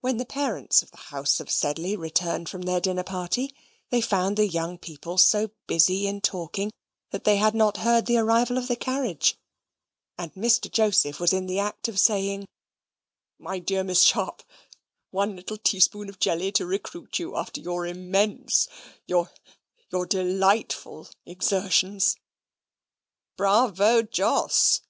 When 0.00 0.18
the 0.18 0.24
parents 0.24 0.80
of 0.80 0.92
the 0.92 0.96
house 1.10 1.40
of 1.40 1.50
Sedley 1.50 1.96
returned 1.96 2.48
from 2.48 2.62
their 2.62 2.80
dinner 2.80 3.02
party, 3.02 3.52
they 3.88 4.00
found 4.00 4.36
the 4.36 4.46
young 4.46 4.78
people 4.78 5.18
so 5.18 5.50
busy 5.66 6.06
in 6.06 6.20
talking, 6.20 6.70
that 7.10 7.24
they 7.24 7.36
had 7.38 7.52
not 7.52 7.78
heard 7.78 8.06
the 8.06 8.18
arrival 8.18 8.58
of 8.58 8.68
the 8.68 8.76
carriage, 8.76 9.34
and 10.16 10.32
Mr. 10.34 10.70
Joseph 10.70 11.18
was 11.18 11.32
in 11.32 11.46
the 11.46 11.58
act 11.58 11.88
of 11.88 11.98
saying, 11.98 12.46
"My 13.40 13.58
dear 13.58 13.82
Miss 13.82 14.02
Sharp, 14.02 14.44
one 15.10 15.34
little 15.34 15.56
teaspoonful 15.58 16.10
of 16.10 16.20
jelly 16.20 16.52
to 16.52 16.64
recruit 16.64 17.18
you 17.18 17.36
after 17.36 17.60
your 17.60 17.86
immense 17.88 18.68
your 19.08 19.32
your 19.90 20.06
delightful 20.06 21.08
exertions." 21.26 22.14
"Bravo, 23.36 24.02
Jos!" 24.02 24.80